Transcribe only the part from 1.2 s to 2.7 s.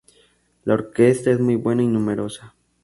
es muy buena y numerosa.